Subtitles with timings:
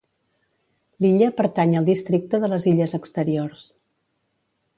[1.05, 3.69] L'illa pertany al Districte de les Illes Exteriors.